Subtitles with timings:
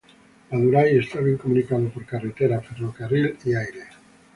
[0.49, 3.83] Madurai está bien comunicado por carretera, ferrocarril y aire.